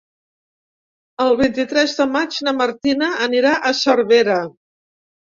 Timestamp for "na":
2.47-2.53